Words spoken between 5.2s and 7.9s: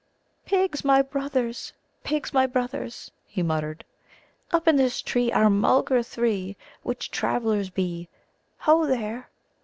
are Mulgar three, which travellers